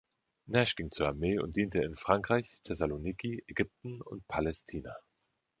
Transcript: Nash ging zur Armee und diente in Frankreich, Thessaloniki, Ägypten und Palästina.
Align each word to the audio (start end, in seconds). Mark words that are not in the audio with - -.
Nash 0.47 0.75
ging 0.75 0.89
zur 0.89 1.07
Armee 1.09 1.37
und 1.37 1.55
diente 1.55 1.83
in 1.83 1.93
Frankreich, 1.95 2.57
Thessaloniki, 2.63 3.43
Ägypten 3.45 4.01
und 4.01 4.27
Palästina. 4.27 4.95